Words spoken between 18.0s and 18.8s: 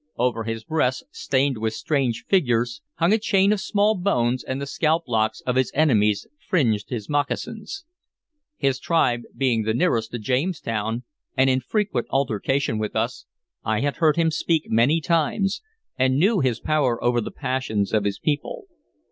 his people.